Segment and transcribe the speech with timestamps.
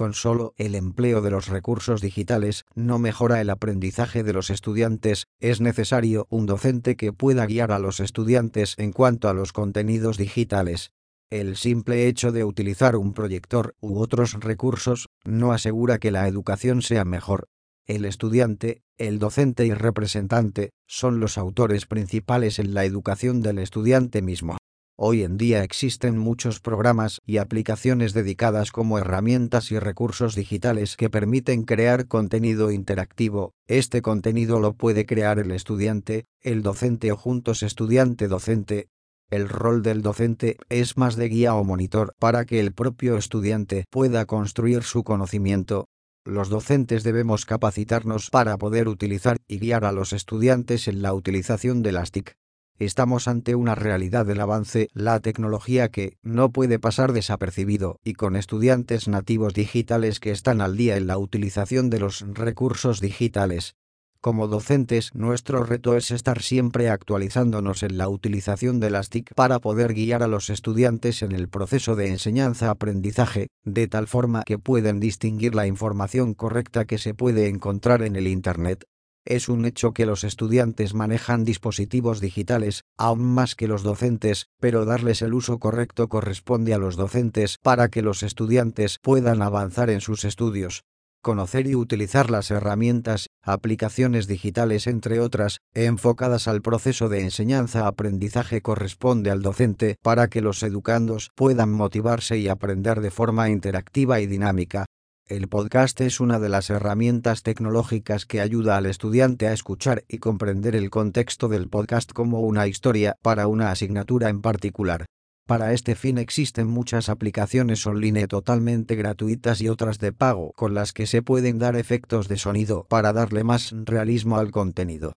[0.00, 5.26] Con solo el empleo de los recursos digitales no mejora el aprendizaje de los estudiantes,
[5.40, 10.16] es necesario un docente que pueda guiar a los estudiantes en cuanto a los contenidos
[10.16, 10.92] digitales.
[11.28, 16.80] El simple hecho de utilizar un proyector u otros recursos no asegura que la educación
[16.80, 17.48] sea mejor.
[17.86, 24.22] El estudiante, el docente y representante son los autores principales en la educación del estudiante
[24.22, 24.56] mismo.
[25.02, 31.08] Hoy en día existen muchos programas y aplicaciones dedicadas como herramientas y recursos digitales que
[31.08, 33.54] permiten crear contenido interactivo.
[33.66, 38.90] Este contenido lo puede crear el estudiante, el docente o juntos estudiante-docente.
[39.30, 43.86] El rol del docente es más de guía o monitor para que el propio estudiante
[43.88, 45.88] pueda construir su conocimiento.
[46.26, 51.82] Los docentes debemos capacitarnos para poder utilizar y guiar a los estudiantes en la utilización
[51.82, 52.36] de las TIC.
[52.80, 58.36] Estamos ante una realidad del avance, la tecnología que no puede pasar desapercibido, y con
[58.36, 63.74] estudiantes nativos digitales que están al día en la utilización de los recursos digitales.
[64.22, 69.58] Como docentes, nuestro reto es estar siempre actualizándonos en la utilización de las TIC para
[69.58, 75.00] poder guiar a los estudiantes en el proceso de enseñanza-aprendizaje, de tal forma que puedan
[75.00, 78.86] distinguir la información correcta que se puede encontrar en el Internet
[79.24, 84.84] es un hecho que los estudiantes manejan dispositivos digitales, aún más que los docentes, pero
[84.84, 90.00] darles el uso correcto corresponde a los docentes para que los estudiantes puedan avanzar en
[90.00, 90.82] sus estudios.
[91.22, 99.30] Conocer y utilizar las herramientas, aplicaciones digitales entre otras, enfocadas al proceso de enseñanza-aprendizaje corresponde
[99.30, 104.86] al docente para que los educandos puedan motivarse y aprender de forma interactiva y dinámica.
[105.30, 110.18] El podcast es una de las herramientas tecnológicas que ayuda al estudiante a escuchar y
[110.18, 115.06] comprender el contexto del podcast como una historia para una asignatura en particular.
[115.46, 120.92] Para este fin existen muchas aplicaciones online totalmente gratuitas y otras de pago con las
[120.92, 125.12] que se pueden dar efectos de sonido para darle más realismo al contenido.